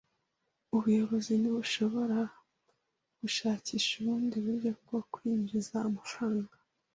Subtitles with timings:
[0.75, 2.17] Ubuyobozi ntibushobora
[3.21, 6.53] gushakisha ubundi buryo bwo kwinjiza amafaranga.